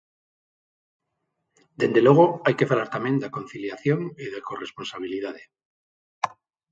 Dende 1.79 2.01
logo, 2.07 2.25
hai 2.45 2.53
que 2.59 2.69
falar 2.71 2.87
tamén 2.95 3.15
da 3.23 3.33
conciliación 3.37 3.99
e 4.23 4.25
da 4.33 4.45
corresponsabilidade. 4.49 5.43